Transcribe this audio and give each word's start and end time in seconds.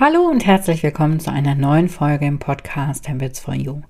Hallo 0.00 0.28
und 0.28 0.46
herzlich 0.46 0.84
willkommen 0.84 1.18
zu 1.18 1.32
einer 1.32 1.56
neuen 1.56 1.88
Folge 1.88 2.24
im 2.24 2.38
Podcast 2.38 3.08
Habits 3.08 3.40
for 3.40 3.54
You. 3.54 3.80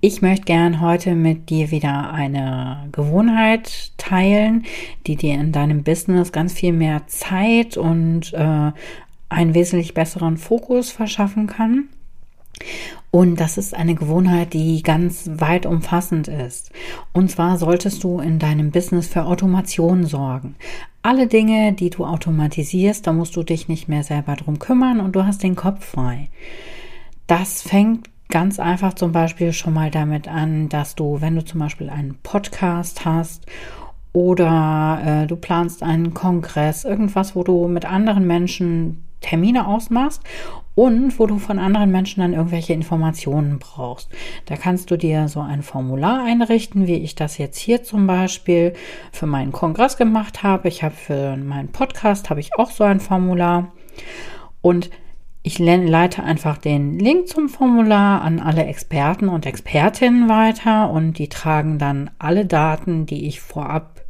Ich 0.00 0.20
möchte 0.20 0.46
gern 0.46 0.80
heute 0.80 1.14
mit 1.14 1.48
dir 1.48 1.70
wieder 1.70 2.12
eine 2.12 2.88
Gewohnheit 2.90 3.92
teilen, 3.98 4.64
die 5.06 5.14
dir 5.14 5.34
in 5.34 5.52
deinem 5.52 5.84
Business 5.84 6.32
ganz 6.32 6.54
viel 6.54 6.72
mehr 6.72 7.06
Zeit 7.06 7.76
und 7.76 8.32
äh, 8.32 8.72
einen 9.28 9.54
wesentlich 9.54 9.94
besseren 9.94 10.38
Fokus 10.38 10.90
verschaffen 10.90 11.46
kann. 11.46 11.88
Und 13.10 13.40
das 13.40 13.56
ist 13.56 13.74
eine 13.74 13.94
Gewohnheit, 13.94 14.52
die 14.52 14.82
ganz 14.82 15.30
weit 15.32 15.64
umfassend 15.64 16.28
ist. 16.28 16.70
Und 17.12 17.30
zwar 17.30 17.56
solltest 17.56 18.04
du 18.04 18.20
in 18.20 18.38
deinem 18.38 18.70
Business 18.70 19.06
für 19.06 19.24
Automation 19.24 20.04
sorgen. 20.04 20.56
Alle 21.02 21.26
Dinge, 21.26 21.72
die 21.72 21.90
du 21.90 22.04
automatisierst, 22.04 23.06
da 23.06 23.12
musst 23.12 23.34
du 23.36 23.42
dich 23.42 23.68
nicht 23.68 23.88
mehr 23.88 24.02
selber 24.02 24.36
drum 24.36 24.58
kümmern 24.58 25.00
und 25.00 25.12
du 25.16 25.24
hast 25.24 25.42
den 25.42 25.56
Kopf 25.56 25.84
frei. 25.84 26.28
Das 27.26 27.62
fängt 27.62 28.10
ganz 28.28 28.60
einfach 28.60 28.94
zum 28.94 29.12
Beispiel 29.12 29.52
schon 29.52 29.72
mal 29.72 29.90
damit 29.90 30.28
an, 30.28 30.68
dass 30.68 30.94
du, 30.94 31.20
wenn 31.20 31.34
du 31.34 31.44
zum 31.44 31.60
Beispiel 31.60 31.88
einen 31.88 32.18
Podcast 32.22 33.06
hast 33.06 33.46
oder 34.12 35.00
äh, 35.04 35.26
du 35.26 35.36
planst 35.36 35.82
einen 35.82 36.12
Kongress, 36.12 36.84
irgendwas, 36.84 37.34
wo 37.34 37.42
du 37.42 37.68
mit 37.68 37.86
anderen 37.86 38.26
Menschen 38.26 39.07
Termine 39.20 39.66
ausmachst 39.66 40.22
und 40.74 41.18
wo 41.18 41.26
du 41.26 41.38
von 41.38 41.58
anderen 41.58 41.90
Menschen 41.90 42.20
dann 42.20 42.34
irgendwelche 42.34 42.72
Informationen 42.72 43.58
brauchst. 43.58 44.10
Da 44.46 44.56
kannst 44.56 44.90
du 44.90 44.96
dir 44.96 45.28
so 45.28 45.40
ein 45.40 45.62
Formular 45.62 46.24
einrichten, 46.24 46.86
wie 46.86 46.96
ich 46.96 47.14
das 47.14 47.38
jetzt 47.38 47.58
hier 47.58 47.82
zum 47.82 48.06
Beispiel 48.06 48.74
für 49.10 49.26
meinen 49.26 49.52
Kongress 49.52 49.96
gemacht 49.96 50.42
habe. 50.42 50.68
Ich 50.68 50.82
habe 50.82 50.94
für 50.94 51.36
meinen 51.36 51.72
Podcast 51.72 52.30
habe 52.30 52.40
ich 52.40 52.56
auch 52.56 52.70
so 52.70 52.84
ein 52.84 53.00
Formular 53.00 53.72
und 54.60 54.90
ich 55.42 55.58
leite 55.58 56.22
einfach 56.22 56.58
den 56.58 56.98
Link 56.98 57.28
zum 57.28 57.48
Formular 57.48 58.22
an 58.22 58.38
alle 58.38 58.66
Experten 58.66 59.28
und 59.28 59.46
Expertinnen 59.46 60.28
weiter 60.28 60.90
und 60.90 61.18
die 61.18 61.28
tragen 61.28 61.78
dann 61.78 62.10
alle 62.18 62.44
Daten, 62.44 63.06
die 63.06 63.26
ich 63.26 63.40
vorab 63.40 64.02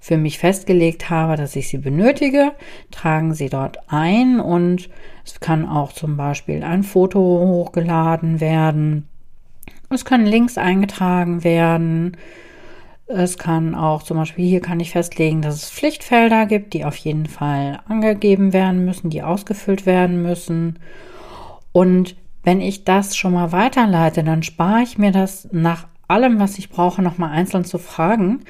für 0.00 0.16
mich 0.16 0.38
festgelegt 0.38 1.10
habe, 1.10 1.36
dass 1.36 1.56
ich 1.56 1.68
sie 1.68 1.78
benötige, 1.78 2.52
tragen 2.90 3.34
sie 3.34 3.48
dort 3.48 3.78
ein 3.88 4.40
und 4.40 4.88
es 5.24 5.40
kann 5.40 5.68
auch 5.68 5.92
zum 5.92 6.16
Beispiel 6.16 6.62
ein 6.62 6.82
Foto 6.82 7.20
hochgeladen 7.20 8.40
werden. 8.40 9.08
Es 9.90 10.04
können 10.04 10.26
Links 10.26 10.58
eingetragen 10.58 11.44
werden. 11.44 12.16
Es 13.06 13.38
kann 13.38 13.74
auch 13.74 14.02
zum 14.02 14.18
Beispiel 14.18 14.46
hier 14.46 14.60
kann 14.60 14.80
ich 14.80 14.90
festlegen, 14.90 15.40
dass 15.40 15.54
es 15.54 15.70
Pflichtfelder 15.70 16.44
gibt, 16.46 16.74
die 16.74 16.84
auf 16.84 16.96
jeden 16.96 17.26
Fall 17.26 17.80
angegeben 17.88 18.52
werden 18.52 18.84
müssen, 18.84 19.08
die 19.08 19.22
ausgefüllt 19.22 19.86
werden 19.86 20.22
müssen. 20.22 20.78
Und 21.72 22.16
wenn 22.42 22.60
ich 22.60 22.84
das 22.84 23.16
schon 23.16 23.32
mal 23.32 23.52
weiterleite, 23.52 24.22
dann 24.24 24.42
spare 24.42 24.82
ich 24.82 24.98
mir 24.98 25.10
das 25.10 25.48
nach 25.52 25.86
allem, 26.06 26.38
was 26.38 26.58
ich 26.58 26.70
brauche, 26.70 27.02
nochmal 27.02 27.30
einzeln 27.30 27.64
zu 27.64 27.78
fragen, 27.78 28.44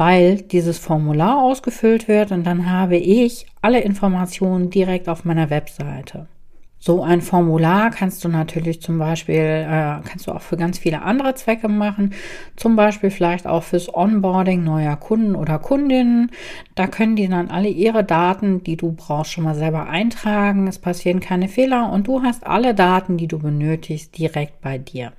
weil 0.00 0.36
dieses 0.36 0.78
Formular 0.78 1.42
ausgefüllt 1.42 2.08
wird 2.08 2.32
und 2.32 2.46
dann 2.46 2.70
habe 2.70 2.96
ich 2.96 3.44
alle 3.60 3.80
Informationen 3.80 4.70
direkt 4.70 5.10
auf 5.10 5.26
meiner 5.26 5.50
Webseite. 5.50 6.26
So 6.78 7.02
ein 7.02 7.20
Formular 7.20 7.90
kannst 7.90 8.24
du 8.24 8.30
natürlich 8.30 8.80
zum 8.80 8.98
Beispiel, 8.98 9.34
äh, 9.34 10.00
kannst 10.02 10.26
du 10.26 10.32
auch 10.32 10.40
für 10.40 10.56
ganz 10.56 10.78
viele 10.78 11.02
andere 11.02 11.34
Zwecke 11.34 11.68
machen. 11.68 12.14
Zum 12.56 12.76
Beispiel 12.76 13.10
vielleicht 13.10 13.46
auch 13.46 13.62
fürs 13.62 13.94
Onboarding 13.94 14.64
neuer 14.64 14.96
Kunden 14.96 15.34
oder 15.34 15.58
Kundinnen. 15.58 16.30
Da 16.74 16.86
können 16.86 17.16
die 17.16 17.28
dann 17.28 17.50
alle 17.50 17.68
ihre 17.68 18.02
Daten, 18.02 18.64
die 18.64 18.78
du 18.78 18.92
brauchst, 18.92 19.32
schon 19.32 19.44
mal 19.44 19.54
selber 19.54 19.90
eintragen. 19.90 20.66
Es 20.66 20.78
passieren 20.78 21.20
keine 21.20 21.48
Fehler 21.48 21.92
und 21.92 22.06
du 22.06 22.22
hast 22.22 22.46
alle 22.46 22.74
Daten, 22.74 23.18
die 23.18 23.28
du 23.28 23.38
benötigst, 23.38 24.16
direkt 24.16 24.62
bei 24.62 24.78
dir. 24.78 25.12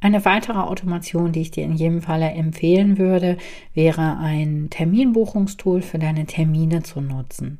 Eine 0.00 0.24
weitere 0.24 0.58
Automation, 0.58 1.32
die 1.32 1.40
ich 1.40 1.50
dir 1.50 1.64
in 1.64 1.74
jedem 1.74 2.02
Falle 2.02 2.30
empfehlen 2.30 2.98
würde, 2.98 3.36
wäre 3.74 4.16
ein 4.18 4.68
Terminbuchungstool 4.70 5.82
für 5.82 5.98
deine 5.98 6.24
Termine 6.26 6.82
zu 6.84 7.00
nutzen. 7.00 7.58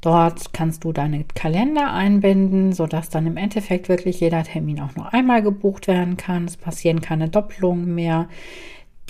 Dort 0.00 0.52
kannst 0.52 0.84
du 0.84 0.92
deine 0.92 1.24
Kalender 1.34 1.92
einbinden, 1.92 2.72
sodass 2.72 3.10
dann 3.10 3.26
im 3.26 3.36
Endeffekt 3.36 3.88
wirklich 3.88 4.20
jeder 4.20 4.42
Termin 4.44 4.80
auch 4.80 4.94
nur 4.94 5.12
einmal 5.12 5.42
gebucht 5.42 5.88
werden 5.88 6.16
kann. 6.16 6.44
Es 6.44 6.56
passieren 6.56 7.00
keine 7.00 7.28
Doppelungen 7.28 7.94
mehr. 7.94 8.28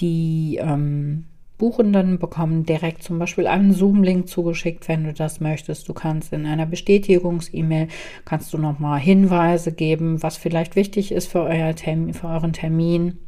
Die 0.00 0.58
ähm, 0.60 1.26
Buchenden 1.58 2.18
bekommen 2.18 2.64
direkt 2.66 3.02
zum 3.02 3.18
Beispiel 3.18 3.46
einen 3.46 3.72
Zoom-Link 3.72 4.28
zugeschickt, 4.28 4.88
wenn 4.88 5.04
du 5.04 5.12
das 5.12 5.40
möchtest. 5.40 5.88
Du 5.88 5.94
kannst 5.94 6.32
in 6.32 6.44
einer 6.44 6.66
Bestätigungs-E-Mail 6.66 7.88
kannst 8.24 8.52
du 8.52 8.58
nochmal 8.58 9.00
Hinweise 9.00 9.72
geben, 9.72 10.22
was 10.22 10.36
vielleicht 10.36 10.76
wichtig 10.76 11.12
ist 11.12 11.28
für, 11.28 11.42
euer 11.42 11.74
Termin, 11.74 12.12
für 12.12 12.28
euren 12.28 12.52
Termin. 12.52 13.18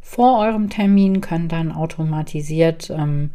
Vor 0.00 0.38
eurem 0.38 0.70
Termin 0.70 1.20
können 1.20 1.48
dann 1.48 1.72
automatisiert 1.72 2.90
ähm, 2.90 3.30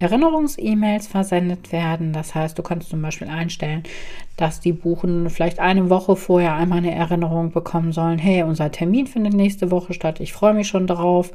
Erinnerungs-E-Mails 0.00 1.06
versendet 1.06 1.70
werden. 1.72 2.12
Das 2.12 2.34
heißt, 2.34 2.58
du 2.58 2.62
kannst 2.62 2.90
zum 2.90 3.00
Beispiel 3.00 3.28
einstellen, 3.28 3.84
dass 4.36 4.60
die 4.60 4.72
Buchen 4.72 5.30
vielleicht 5.30 5.60
eine 5.60 5.88
Woche 5.88 6.16
vorher 6.16 6.54
einmal 6.54 6.78
eine 6.78 6.94
Erinnerung 6.94 7.52
bekommen 7.52 7.92
sollen. 7.92 8.18
Hey, 8.18 8.42
unser 8.42 8.72
Termin 8.72 9.06
findet 9.06 9.34
nächste 9.34 9.70
Woche 9.70 9.94
statt. 9.94 10.18
Ich 10.18 10.32
freue 10.32 10.54
mich 10.54 10.66
schon 10.66 10.86
darauf. 10.88 11.30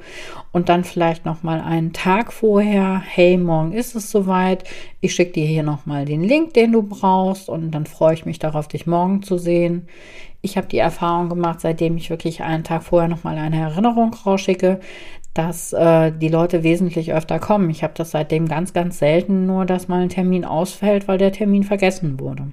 Und 0.52 0.68
dann 0.68 0.84
vielleicht 0.84 1.26
noch 1.26 1.42
mal 1.42 1.62
einen 1.62 1.94
Tag 1.94 2.34
vorher. 2.34 3.02
Hey, 3.06 3.38
morgen 3.38 3.72
ist 3.72 3.96
es 3.96 4.12
soweit. 4.12 4.66
Ich 5.00 5.16
schicke 5.16 5.34
dir 5.34 5.48
hier 5.48 5.64
noch 5.64 5.86
mal 5.86 6.04
den 6.04 6.24
Link, 6.24 6.54
den 6.54 6.74
du 6.74 6.84
brauchst. 6.84 7.48
Und 7.48 7.72
dann 7.72 7.86
freue 7.86 8.14
ich 8.14 8.26
mich 8.26 8.40
darauf, 8.40 8.68
dich 8.68 8.86
morgen 8.86 9.24
zu 9.24 9.38
sehen. 9.38 9.88
Ich 10.42 10.56
habe 10.56 10.68
die 10.68 10.78
Erfahrung 10.78 11.28
gemacht, 11.28 11.60
seitdem 11.60 11.98
ich 11.98 12.10
wirklich 12.10 12.44
einen 12.44 12.64
Tag 12.64 12.84
vorher 12.84 13.10
noch 13.10 13.26
mal 13.26 13.38
eine 13.38 13.60
Erinnerung 13.60 14.14
rausschicke, 14.14 14.80
dass 15.40 15.72
äh, 15.72 16.12
die 16.12 16.28
Leute 16.28 16.64
wesentlich 16.64 17.14
öfter 17.14 17.40
kommen. 17.40 17.70
Ich 17.70 17.82
habe 17.82 17.94
das 17.96 18.12
seitdem 18.12 18.50
ganz, 18.50 18.74
ganz 18.74 19.00
selten 19.00 19.46
nur, 19.46 19.66
dass 19.66 19.88
mal 19.88 20.02
ein 20.02 20.10
Termin 20.10 20.44
ausfällt, 20.44 21.08
weil 21.08 21.18
der 21.18 21.32
Termin 21.32 21.64
vergessen 21.64 22.20
wurde. 22.20 22.52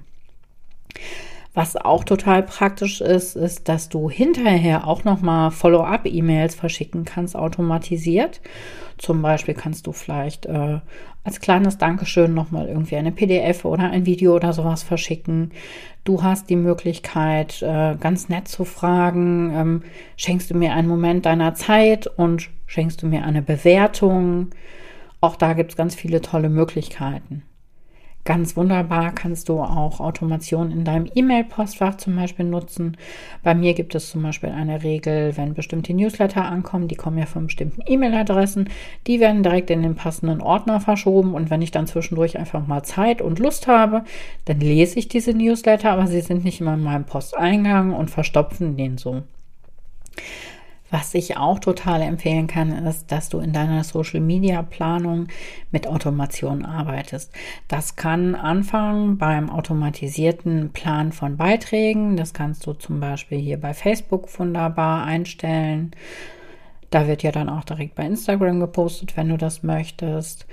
Was 1.57 1.75
auch 1.75 2.03
total 2.03 2.43
praktisch 2.43 3.01
ist, 3.01 3.35
ist, 3.35 3.67
dass 3.67 3.89
du 3.89 4.11
hinterher 4.11 4.85
auch 4.85 5.03
nochmal 5.05 5.49
Follow-up-E-Mails 5.49 6.53
verschicken 6.53 7.03
kannst, 7.03 7.35
automatisiert. 7.35 8.41
Zum 8.99 9.23
Beispiel 9.23 9.55
kannst 9.55 9.87
du 9.87 9.91
vielleicht 9.91 10.45
äh, 10.45 10.77
als 11.23 11.39
kleines 11.39 11.79
Dankeschön 11.79 12.35
nochmal 12.35 12.67
irgendwie 12.67 12.95
eine 12.95 13.11
PDF 13.11 13.65
oder 13.65 13.89
ein 13.89 14.05
Video 14.05 14.35
oder 14.35 14.53
sowas 14.53 14.83
verschicken. 14.83 15.51
Du 16.03 16.21
hast 16.21 16.51
die 16.51 16.55
Möglichkeit, 16.55 17.63
äh, 17.63 17.95
ganz 17.99 18.29
nett 18.29 18.47
zu 18.47 18.63
fragen, 18.63 19.51
ähm, 19.55 19.83
schenkst 20.15 20.51
du 20.51 20.55
mir 20.55 20.73
einen 20.73 20.87
Moment 20.87 21.25
deiner 21.25 21.55
Zeit 21.55 22.05
und 22.05 22.51
schenkst 22.67 23.01
du 23.01 23.07
mir 23.07 23.23
eine 23.23 23.41
Bewertung. 23.41 24.51
Auch 25.21 25.35
da 25.35 25.53
gibt 25.53 25.71
es 25.71 25.75
ganz 25.75 25.95
viele 25.95 26.21
tolle 26.21 26.49
Möglichkeiten. 26.49 27.46
Ganz 28.27 28.57
wunderbar 28.57 29.13
kannst 29.13 29.47
du 29.47 29.61
auch 29.61 30.01
Automation 30.01 30.69
in 30.69 30.83
deinem 30.83 31.09
E-Mail-Postfach 31.15 31.95
zum 31.95 32.17
Beispiel 32.17 32.43
nutzen. 32.43 32.97
Bei 33.41 33.55
mir 33.55 33.73
gibt 33.73 33.95
es 33.95 34.09
zum 34.09 34.21
Beispiel 34.21 34.49
eine 34.49 34.83
Regel, 34.83 35.37
wenn 35.37 35.53
bestimmte 35.53 35.93
Newsletter 35.93 36.43
ankommen, 36.43 36.89
die 36.89 36.97
kommen 36.97 37.17
ja 37.17 37.25
von 37.25 37.45
bestimmten 37.45 37.83
E-Mail-Adressen, 37.87 38.69
die 39.07 39.21
werden 39.21 39.43
direkt 39.43 39.69
in 39.69 39.81
den 39.81 39.95
passenden 39.95 40.41
Ordner 40.41 40.81
verschoben 40.81 41.35
und 41.35 41.49
wenn 41.49 41.61
ich 41.61 41.71
dann 41.71 41.87
zwischendurch 41.87 42.37
einfach 42.37 42.67
mal 42.67 42.83
Zeit 42.83 43.21
und 43.21 43.39
Lust 43.39 43.67
habe, 43.67 44.03
dann 44.43 44.59
lese 44.59 44.99
ich 44.99 45.07
diese 45.07 45.31
Newsletter, 45.31 45.91
aber 45.91 46.07
sie 46.07 46.19
sind 46.19 46.43
nicht 46.43 46.59
immer 46.59 46.73
in 46.73 46.83
meinem 46.83 47.05
Posteingang 47.05 47.93
und 47.93 48.11
verstopfen 48.11 48.75
den 48.75 48.97
so. 48.97 49.21
Was 50.89 51.13
ich 51.13 51.35
auch 51.35 51.59
total 51.59 52.01
empfehlen 52.01 52.47
kann, 52.47 52.71
ist, 52.85 53.11
dass 53.11 53.27
du 53.27 53.39
in 53.39 53.51
deiner 53.51 53.83
Social 53.83 54.21
Media 54.21 54.61
Planung 54.61 55.27
mit 55.69 55.85
Automation 55.85 56.63
arbeitest. 56.63 57.33
Das 57.67 57.97
kann 57.97 58.35
anfangen 58.35 59.17
beim 59.17 59.49
automatisierten 59.49 60.71
Plan 60.71 61.11
von 61.11 61.35
Beiträgen. 61.35 62.15
Das 62.15 62.33
kannst 62.33 62.65
du 62.65 62.73
zum 62.73 63.01
Beispiel 63.01 63.37
hier 63.37 63.59
bei 63.59 63.73
Facebook 63.73 64.27
wunderbar 64.39 65.03
einstellen. 65.03 65.91
Da 66.89 67.07
wird 67.07 67.21
ja 67.21 67.31
dann 67.31 67.49
auch 67.49 67.65
direkt 67.65 67.95
bei 67.95 68.05
Instagram 68.05 68.61
gepostet, 68.61 69.17
wenn 69.17 69.27
du 69.27 69.37
das 69.37 69.63
möchtest. 69.63 70.47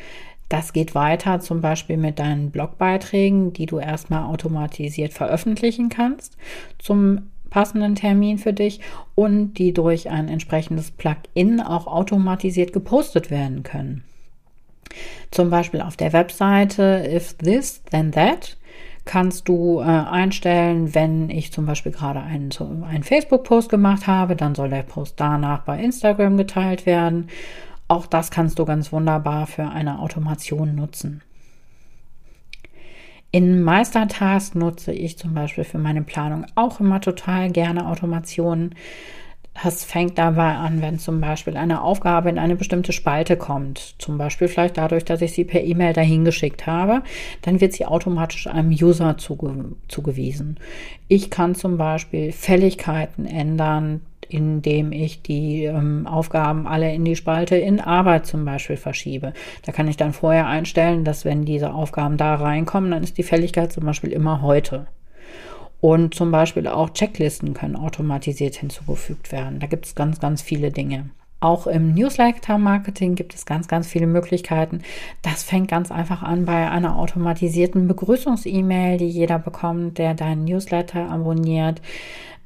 Das 0.48 0.72
geht 0.72 0.94
weiter 0.94 1.40
zum 1.40 1.60
Beispiel 1.60 1.96
mit 1.96 2.18
deinen 2.18 2.50
Blogbeiträgen, 2.50 3.52
die 3.52 3.66
du 3.66 3.78
erstmal 3.78 4.24
automatisiert 4.24 5.12
veröffentlichen 5.12 5.88
kannst. 5.88 6.36
Zum 6.78 7.30
passenden 7.54 7.94
Termin 7.94 8.38
für 8.38 8.52
dich 8.52 8.80
und 9.14 9.54
die 9.54 9.72
durch 9.72 10.10
ein 10.10 10.26
entsprechendes 10.28 10.90
Plugin 10.90 11.60
auch 11.60 11.86
automatisiert 11.86 12.72
gepostet 12.72 13.30
werden 13.30 13.62
können. 13.62 14.02
Zum 15.30 15.50
Beispiel 15.50 15.80
auf 15.80 15.96
der 15.96 16.12
Webseite 16.12 17.08
If 17.08 17.34
This, 17.34 17.84
Then 17.84 18.10
That 18.10 18.56
kannst 19.04 19.48
du 19.48 19.78
äh, 19.78 19.84
einstellen, 19.84 20.96
wenn 20.96 21.30
ich 21.30 21.52
zum 21.52 21.64
Beispiel 21.64 21.92
gerade 21.92 22.20
einen, 22.20 22.50
einen 22.82 23.04
Facebook-Post 23.04 23.68
gemacht 23.68 24.08
habe, 24.08 24.34
dann 24.34 24.56
soll 24.56 24.70
der 24.70 24.82
Post 24.82 25.14
danach 25.18 25.60
bei 25.60 25.78
Instagram 25.80 26.36
geteilt 26.36 26.86
werden. 26.86 27.28
Auch 27.86 28.06
das 28.06 28.32
kannst 28.32 28.58
du 28.58 28.64
ganz 28.64 28.90
wunderbar 28.90 29.46
für 29.46 29.68
eine 29.68 30.00
Automation 30.00 30.74
nutzen. 30.74 31.22
In 33.34 33.64
Meistertask 33.64 34.54
nutze 34.54 34.92
ich 34.92 35.18
zum 35.18 35.34
Beispiel 35.34 35.64
für 35.64 35.78
meine 35.78 36.02
Planung 36.02 36.46
auch 36.54 36.78
immer 36.78 37.00
total 37.00 37.50
gerne 37.50 37.88
Automationen. 37.88 38.76
Das 39.62 39.84
fängt 39.84 40.18
dabei 40.18 40.56
an, 40.56 40.82
wenn 40.82 40.98
zum 40.98 41.20
Beispiel 41.20 41.56
eine 41.56 41.82
Aufgabe 41.82 42.28
in 42.28 42.38
eine 42.38 42.56
bestimmte 42.56 42.92
Spalte 42.92 43.36
kommt. 43.36 43.94
Zum 43.98 44.18
Beispiel 44.18 44.48
vielleicht 44.48 44.76
dadurch, 44.76 45.04
dass 45.04 45.22
ich 45.22 45.32
sie 45.32 45.44
per 45.44 45.62
E-Mail 45.62 45.92
dahin 45.92 46.24
geschickt 46.24 46.66
habe. 46.66 47.02
Dann 47.42 47.60
wird 47.60 47.72
sie 47.72 47.86
automatisch 47.86 48.48
einem 48.48 48.70
User 48.70 49.16
zuge 49.16 49.76
zugewiesen. 49.88 50.58
Ich 51.06 51.30
kann 51.30 51.54
zum 51.54 51.78
Beispiel 51.78 52.32
Fälligkeiten 52.32 53.26
ändern, 53.26 54.00
indem 54.28 54.90
ich 54.90 55.22
die 55.22 55.64
ähm, 55.64 56.06
Aufgaben 56.06 56.66
alle 56.66 56.92
in 56.92 57.04
die 57.04 57.16
Spalte 57.16 57.56
in 57.56 57.80
Arbeit 57.80 58.26
zum 58.26 58.44
Beispiel 58.44 58.76
verschiebe. 58.76 59.32
Da 59.64 59.72
kann 59.72 59.86
ich 59.86 59.96
dann 59.96 60.12
vorher 60.12 60.46
einstellen, 60.46 61.04
dass 61.04 61.24
wenn 61.24 61.44
diese 61.44 61.72
Aufgaben 61.72 62.16
da 62.16 62.34
reinkommen, 62.34 62.90
dann 62.90 63.04
ist 63.04 63.18
die 63.18 63.22
Fälligkeit 63.22 63.72
zum 63.72 63.84
Beispiel 63.84 64.10
immer 64.10 64.42
heute. 64.42 64.86
Und 65.80 66.14
zum 66.14 66.30
Beispiel 66.30 66.66
auch 66.66 66.90
Checklisten 66.90 67.54
können 67.54 67.76
automatisiert 67.76 68.56
hinzugefügt 68.56 69.32
werden. 69.32 69.60
Da 69.60 69.66
gibt 69.66 69.86
es 69.86 69.94
ganz, 69.94 70.18
ganz 70.18 70.40
viele 70.40 70.70
Dinge. 70.70 71.10
Auch 71.44 71.66
im 71.66 71.92
Newsletter-Marketing 71.92 73.16
gibt 73.16 73.34
es 73.34 73.44
ganz, 73.44 73.68
ganz 73.68 73.86
viele 73.86 74.06
Möglichkeiten. 74.06 74.80
Das 75.20 75.42
fängt 75.42 75.68
ganz 75.68 75.92
einfach 75.92 76.22
an 76.22 76.46
bei 76.46 76.70
einer 76.70 76.96
automatisierten 76.96 77.86
Begrüßungs-E-Mail, 77.86 78.96
die 78.96 79.08
jeder 79.08 79.38
bekommt, 79.38 79.98
der 79.98 80.14
deinen 80.14 80.46
Newsletter 80.46 81.10
abonniert. 81.10 81.82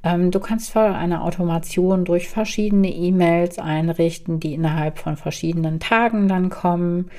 Ähm, 0.03 0.33
du 0.33 0.41
kannst 0.41 0.73
für 0.73 0.81
eine 0.81 1.23
Automation 1.23 2.05
durch 2.05 2.29
verschiedene 2.29 2.91
E-Mails 2.93 3.61
einrichten, 3.61 4.41
die 4.41 4.55
innerhalb 4.55 4.99
von 4.99 5.17
verschiedenen 5.17 5.79
Tagen 5.79 6.27
dann 6.27 6.51
kommen. 6.51 7.11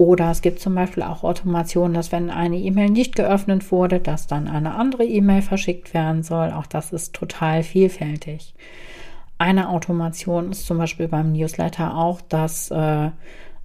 Oder 0.00 0.30
es 0.30 0.40
gibt 0.40 0.60
zum 0.60 0.74
Beispiel 0.74 1.02
auch 1.02 1.24
Automationen, 1.24 1.92
dass 1.92 2.10
wenn 2.10 2.30
eine 2.30 2.56
E-Mail 2.56 2.88
nicht 2.88 3.16
geöffnet 3.16 3.70
wurde, 3.70 4.00
dass 4.00 4.26
dann 4.26 4.48
eine 4.48 4.74
andere 4.74 5.04
E-Mail 5.04 5.42
verschickt 5.42 5.92
werden 5.92 6.22
soll. 6.22 6.52
Auch 6.52 6.64
das 6.64 6.94
ist 6.94 7.14
total 7.14 7.62
vielfältig. 7.62 8.54
Eine 9.36 9.68
Automation 9.68 10.52
ist 10.52 10.64
zum 10.64 10.78
Beispiel 10.78 11.06
beim 11.06 11.32
Newsletter 11.32 11.98
auch, 11.98 12.22
dass 12.22 12.70
äh, 12.70 13.10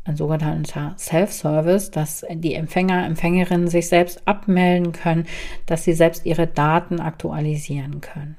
ein 0.04 0.16
sogenannter 0.18 0.94
Self-Service, 0.98 1.92
dass 1.92 2.26
die 2.30 2.56
Empfänger, 2.56 3.06
Empfängerinnen 3.06 3.70
sich 3.70 3.88
selbst 3.88 4.28
abmelden 4.28 4.92
können, 4.92 5.28
dass 5.68 5.86
sie 5.86 5.94
selbst 5.94 6.26
ihre 6.26 6.48
Daten 6.48 7.00
aktualisieren 7.00 8.02
können. 8.02 8.36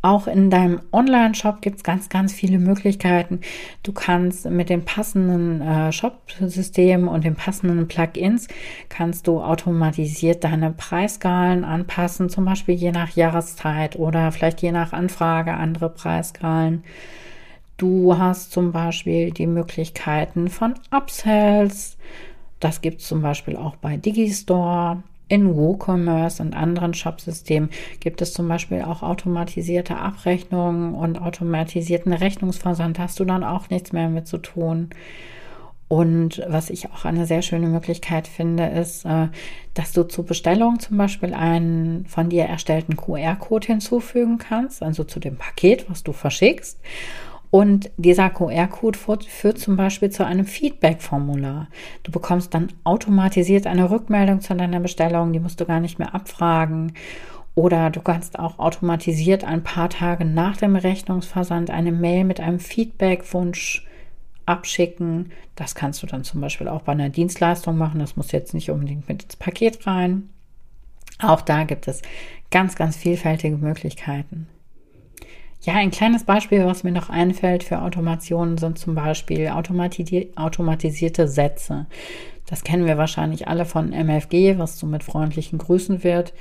Auch 0.00 0.28
in 0.28 0.48
deinem 0.48 0.80
Online-Shop 0.92 1.60
gibt 1.60 1.78
es 1.78 1.82
ganz, 1.82 2.08
ganz 2.08 2.32
viele 2.32 2.60
Möglichkeiten. 2.60 3.40
Du 3.82 3.92
kannst 3.92 4.48
mit 4.48 4.70
dem 4.70 4.84
passenden 4.84 5.60
äh, 5.60 5.90
Shop-System 5.90 7.08
und 7.08 7.24
den 7.24 7.34
passenden 7.34 7.88
Plugins 7.88 8.46
kannst 8.88 9.26
du 9.26 9.40
automatisiert 9.40 10.44
deine 10.44 10.70
Preisskalen 10.70 11.64
anpassen, 11.64 12.28
zum 12.28 12.44
Beispiel 12.44 12.76
je 12.76 12.92
nach 12.92 13.16
Jahreszeit 13.16 13.96
oder 13.96 14.30
vielleicht 14.30 14.62
je 14.62 14.70
nach 14.70 14.92
Anfrage 14.92 15.54
andere 15.54 15.90
Preisskalen. 15.90 16.84
Du 17.76 18.16
hast 18.16 18.52
zum 18.52 18.70
Beispiel 18.70 19.32
die 19.32 19.46
Möglichkeiten 19.48 20.48
von 20.48 20.74
Upsells. 20.90 21.96
Das 22.60 22.80
gibt 22.80 23.00
es 23.00 23.08
zum 23.08 23.22
Beispiel 23.22 23.56
auch 23.56 23.76
bei 23.76 23.96
Digistore. 23.96 25.02
In 25.28 25.54
WooCommerce 25.54 26.40
und 26.40 26.56
anderen 26.56 26.94
Shopsystemen 26.94 27.68
gibt 28.00 28.22
es 28.22 28.32
zum 28.32 28.48
Beispiel 28.48 28.82
auch 28.82 29.02
automatisierte 29.02 29.96
Abrechnungen 29.96 30.94
und 30.94 31.20
automatisierten 31.20 32.14
Rechnungsversand. 32.14 32.98
Hast 32.98 33.20
du 33.20 33.24
dann 33.24 33.44
auch 33.44 33.68
nichts 33.68 33.92
mehr 33.92 34.08
mit 34.08 34.26
zu 34.26 34.38
tun. 34.38 34.90
Und 35.88 36.42
was 36.46 36.68
ich 36.68 36.90
auch 36.90 37.06
eine 37.06 37.24
sehr 37.26 37.40
schöne 37.40 37.66
Möglichkeit 37.66 38.28
finde, 38.28 38.66
ist, 38.66 39.06
äh, 39.06 39.28
dass 39.72 39.92
du 39.92 40.02
zur 40.02 40.26
Bestellung 40.26 40.80
zum 40.80 40.98
Beispiel 40.98 41.32
einen 41.32 42.04
von 42.06 42.28
dir 42.28 42.44
erstellten 42.44 42.96
QR-Code 42.96 43.68
hinzufügen 43.68 44.36
kannst, 44.36 44.82
also 44.82 45.04
zu 45.04 45.18
dem 45.18 45.36
Paket, 45.36 45.88
was 45.88 46.02
du 46.02 46.12
verschickst. 46.12 46.78
Und 47.50 47.90
dieser 47.96 48.28
QR-Code 48.28 48.98
führt 48.98 49.58
zum 49.58 49.76
Beispiel 49.76 50.10
zu 50.10 50.24
einem 50.26 50.44
Feedback-Formular. 50.44 51.68
Du 52.02 52.12
bekommst 52.12 52.52
dann 52.52 52.68
automatisiert 52.84 53.66
eine 53.66 53.90
Rückmeldung 53.90 54.40
zu 54.40 54.54
deiner 54.54 54.80
Bestellung, 54.80 55.32
die 55.32 55.40
musst 55.40 55.60
du 55.60 55.64
gar 55.64 55.80
nicht 55.80 55.98
mehr 55.98 56.14
abfragen. 56.14 56.92
Oder 57.54 57.90
du 57.90 58.00
kannst 58.00 58.38
auch 58.38 58.58
automatisiert 58.58 59.44
ein 59.44 59.64
paar 59.64 59.88
Tage 59.90 60.24
nach 60.24 60.56
dem 60.56 60.76
Rechnungsversand 60.76 61.70
eine 61.70 61.90
Mail 61.90 62.24
mit 62.24 62.38
einem 62.38 62.60
Feedback-Wunsch 62.60 63.86
abschicken. 64.46 65.32
Das 65.56 65.74
kannst 65.74 66.02
du 66.02 66.06
dann 66.06 66.24
zum 66.24 66.40
Beispiel 66.40 66.68
auch 66.68 66.82
bei 66.82 66.92
einer 66.92 67.08
Dienstleistung 67.08 67.76
machen. 67.76 67.98
Das 67.98 68.16
muss 68.16 68.30
jetzt 68.30 68.54
nicht 68.54 68.70
unbedingt 68.70 69.08
mit 69.08 69.24
ins 69.24 69.36
Paket 69.36 69.86
rein. 69.86 70.28
Auch 71.20 71.40
da 71.40 71.64
gibt 71.64 71.88
es 71.88 72.02
ganz, 72.50 72.76
ganz 72.76 72.96
vielfältige 72.96 73.56
Möglichkeiten. 73.56 74.48
Ja, 75.62 75.74
ein 75.74 75.90
kleines 75.90 76.24
Beispiel, 76.24 76.64
was 76.64 76.84
mir 76.84 76.92
noch 76.92 77.10
einfällt 77.10 77.64
für 77.64 77.82
Automationen, 77.82 78.58
sind 78.58 78.78
zum 78.78 78.94
Beispiel 78.94 79.48
automatisierte 79.48 81.28
Sätze. 81.28 81.86
Das 82.46 82.64
kennen 82.64 82.86
wir 82.86 82.96
wahrscheinlich 82.96 83.48
alle 83.48 83.64
von 83.64 83.92
MFG, 83.92 84.58
was 84.58 84.78
so 84.78 84.86
mit 84.86 85.02
freundlichen 85.02 85.58
Grüßen 85.58 86.04
wird. 86.04 86.32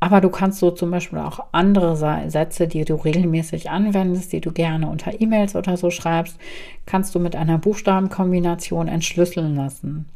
Aber 0.00 0.20
du 0.20 0.28
kannst 0.28 0.60
so 0.60 0.70
zum 0.70 0.92
Beispiel 0.92 1.18
auch 1.18 1.46
andere 1.50 1.96
Sätze, 2.30 2.68
die 2.68 2.84
du 2.84 2.94
regelmäßig 2.94 3.70
anwendest, 3.70 4.32
die 4.32 4.40
du 4.40 4.52
gerne 4.52 4.88
unter 4.88 5.20
E-Mails 5.20 5.56
oder 5.56 5.76
so 5.76 5.90
schreibst, 5.90 6.38
kannst 6.86 7.14
du 7.14 7.18
mit 7.18 7.34
einer 7.34 7.58
Buchstabenkombination 7.58 8.86
entschlüsseln 8.86 9.56
lassen. 9.56 10.06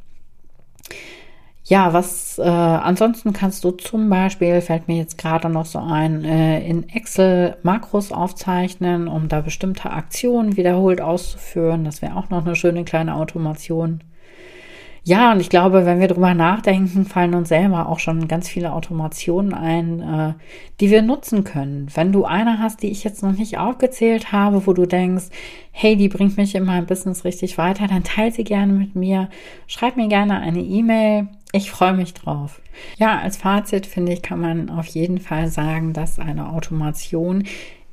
Ja, 1.64 1.92
was 1.92 2.38
äh, 2.38 2.42
ansonsten 2.42 3.32
kannst 3.32 3.62
du 3.62 3.70
zum 3.70 4.08
Beispiel, 4.10 4.60
fällt 4.60 4.88
mir 4.88 4.96
jetzt 4.96 5.16
gerade 5.16 5.48
noch 5.48 5.64
so 5.66 5.78
ein, 5.78 6.24
äh, 6.24 6.60
in 6.66 6.88
Excel 6.88 7.56
Makros 7.62 8.10
aufzeichnen, 8.10 9.06
um 9.06 9.28
da 9.28 9.40
bestimmte 9.42 9.90
Aktionen 9.90 10.56
wiederholt 10.56 11.00
auszuführen. 11.00 11.84
Das 11.84 12.02
wäre 12.02 12.16
auch 12.16 12.30
noch 12.30 12.44
eine 12.44 12.56
schöne 12.56 12.84
kleine 12.84 13.14
Automation. 13.14 14.02
Ja, 15.04 15.32
und 15.32 15.40
ich 15.40 15.50
glaube, 15.50 15.84
wenn 15.84 15.98
wir 15.98 16.06
drüber 16.06 16.32
nachdenken, 16.32 17.04
fallen 17.06 17.34
uns 17.34 17.48
selber 17.48 17.88
auch 17.88 17.98
schon 17.98 18.28
ganz 18.28 18.48
viele 18.48 18.72
Automationen 18.72 19.52
ein, 19.52 20.00
äh, 20.00 20.34
die 20.78 20.90
wir 20.90 21.02
nutzen 21.02 21.42
können. 21.42 21.88
Wenn 21.92 22.12
du 22.12 22.24
eine 22.24 22.60
hast, 22.60 22.84
die 22.84 22.90
ich 22.90 23.02
jetzt 23.02 23.20
noch 23.20 23.32
nicht 23.32 23.58
aufgezählt 23.58 24.30
habe, 24.30 24.64
wo 24.64 24.72
du 24.72 24.86
denkst, 24.86 25.24
hey, 25.72 25.96
die 25.96 26.08
bringt 26.08 26.36
mich 26.36 26.54
in 26.54 26.64
meinem 26.64 26.86
Business 26.86 27.24
richtig 27.24 27.58
weiter, 27.58 27.88
dann 27.88 28.04
teile 28.04 28.30
sie 28.30 28.44
gerne 28.44 28.72
mit 28.72 28.94
mir. 28.94 29.28
Schreib 29.66 29.96
mir 29.96 30.06
gerne 30.06 30.38
eine 30.38 30.60
E-Mail. 30.60 31.26
Ich 31.50 31.72
freue 31.72 31.94
mich 31.94 32.14
drauf. 32.14 32.62
Ja, 32.96 33.18
als 33.18 33.36
Fazit 33.36 33.86
finde 33.86 34.12
ich, 34.12 34.22
kann 34.22 34.40
man 34.40 34.70
auf 34.70 34.86
jeden 34.86 35.18
Fall 35.18 35.48
sagen, 35.48 35.94
dass 35.94 36.20
eine 36.20 36.50
Automation 36.50 37.42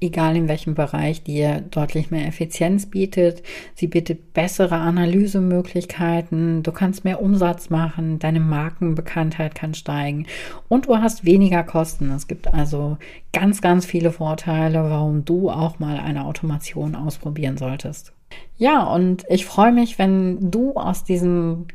egal 0.01 0.35
in 0.35 0.47
welchem 0.47 0.75
Bereich, 0.75 1.23
dir 1.23 1.61
deutlich 1.61 2.11
mehr 2.11 2.27
Effizienz 2.27 2.85
bietet. 2.85 3.43
Sie 3.75 3.87
bietet 3.87 4.33
bessere 4.33 4.75
Analysemöglichkeiten, 4.75 6.63
du 6.63 6.71
kannst 6.71 7.03
mehr 7.03 7.21
Umsatz 7.21 7.69
machen, 7.69 8.19
deine 8.19 8.39
Markenbekanntheit 8.39 9.55
kann 9.55 9.73
steigen 9.73 10.25
und 10.67 10.87
du 10.87 10.97
hast 10.97 11.25
weniger 11.25 11.63
Kosten. 11.63 12.11
Es 12.11 12.27
gibt 12.27 12.53
also 12.53 12.97
ganz, 13.33 13.61
ganz 13.61 13.85
viele 13.85 14.11
Vorteile, 14.11 14.83
warum 14.83 15.25
du 15.25 15.49
auch 15.49 15.79
mal 15.79 15.97
eine 15.99 16.25
Automation 16.25 16.95
ausprobieren 16.95 17.57
solltest. 17.57 18.13
Ja, 18.57 18.83
und 18.83 19.25
ich 19.29 19.45
freue 19.45 19.71
mich, 19.71 19.97
wenn 19.97 20.51
du 20.51 20.73
aus 20.73 21.03
diesem 21.03 21.67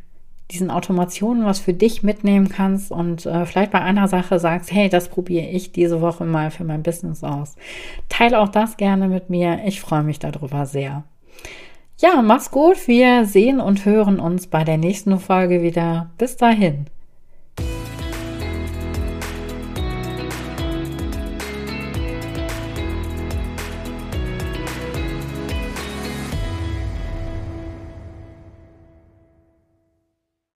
diesen 0.51 0.71
Automationen 0.71 1.45
was 1.45 1.59
für 1.59 1.73
dich 1.73 2.03
mitnehmen 2.03 2.49
kannst 2.49 2.91
und 2.91 3.27
äh, 3.27 3.47
vielleicht 3.47 3.73
bei 3.73 3.81
einer 3.81 4.09
Sache 4.09 4.39
sagst, 4.39 4.73
hey, 4.73 4.89
das 4.89 5.09
probiere 5.09 5.47
ich 5.47 5.73
diese 5.73 6.01
Woche 6.01 6.25
mal 6.25 6.51
für 6.51 6.65
mein 6.65 6.83
Business 6.83 7.25
aus. 7.25 7.57
Teile 8.09 8.41
auch 8.41 8.49
das 8.49 8.77
gerne 8.77 9.09
mit 9.09 9.31
mir. 9.31 9.61
Ich 9.67 9.81
freue 9.81 10.03
mich 10.03 10.19
darüber 10.19 10.67
sehr. 10.67 11.05
Ja, 11.99 12.23
mach's 12.23 12.51
gut. 12.51 12.89
Wir 12.89 13.25
sehen 13.25 13.61
und 13.61 13.85
hören 13.85 14.21
uns 14.21 14.49
bei 14.49 14.65
der 14.65 14.79
nächsten 14.79 15.19
Folge 15.19 15.63
wieder. 15.63 16.11
Bis 16.19 16.37
dahin. 16.37 16.87